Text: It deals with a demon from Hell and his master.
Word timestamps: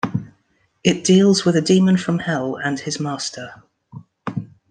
It 0.83 1.03
deals 1.03 1.45
with 1.45 1.55
a 1.55 1.61
demon 1.61 1.95
from 1.95 2.17
Hell 2.17 2.55
and 2.55 2.79
his 2.79 2.99
master. 2.99 3.53